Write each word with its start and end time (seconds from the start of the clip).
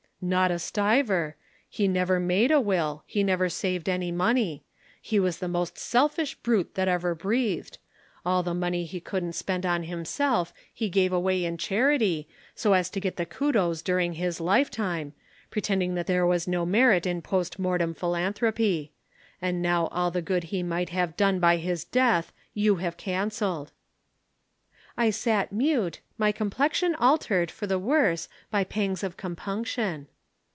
"'Not 0.23 0.51
a 0.51 0.59
stiver. 0.59 1.35
He 1.67 1.87
never 1.87 2.19
made 2.19 2.51
a 2.51 2.61
will, 2.61 3.01
he 3.07 3.23
never 3.23 3.49
saved 3.49 3.89
any 3.89 4.11
money. 4.11 4.63
He 5.01 5.19
was 5.19 5.39
the 5.39 5.47
most 5.47 5.79
selfish 5.79 6.35
brute 6.35 6.75
that 6.75 6.87
ever 6.87 7.15
breathed. 7.15 7.79
All 8.23 8.43
the 8.43 8.53
money 8.53 8.85
he 8.85 8.99
couldn't 8.99 9.33
spend 9.33 9.65
on 9.65 9.81
himself 9.81 10.53
he 10.71 10.89
gave 10.89 11.11
away 11.11 11.43
in 11.43 11.57
charity 11.57 12.27
so 12.53 12.73
as 12.73 12.91
to 12.91 12.99
get 12.99 13.15
the 13.15 13.25
kudos 13.25 13.81
during 13.81 14.13
his 14.13 14.39
lifetime, 14.39 15.13
pretending 15.49 15.95
that 15.95 16.05
there 16.05 16.27
was 16.27 16.47
no 16.47 16.67
merit 16.67 17.07
in 17.07 17.23
post 17.23 17.57
mortem 17.57 17.95
philanthropy. 17.95 18.91
And 19.41 19.59
now 19.59 19.87
all 19.87 20.11
the 20.11 20.21
good 20.21 20.43
he 20.53 20.61
might 20.61 20.89
have 20.89 21.17
done 21.17 21.39
by 21.39 21.57
his 21.57 21.83
death 21.83 22.31
you 22.53 22.75
have 22.75 22.95
cancelled.' 22.95 23.71
"I 24.97 25.09
sat 25.09 25.51
mute, 25.51 25.99
my 26.19 26.31
complexion 26.31 26.93
altered 26.93 27.49
for 27.49 27.65
the 27.65 27.79
worse 27.79 28.27
by 28.51 28.63
pangs 28.63 29.03
of 29.03 29.17
compunction. 29.17 30.07